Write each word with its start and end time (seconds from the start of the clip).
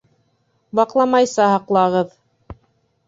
Ваҡламайса 0.79 1.47
һаҡлағыҙ. 1.53 2.19